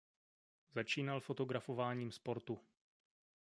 [0.75, 2.59] Začínal fotografováním sportu.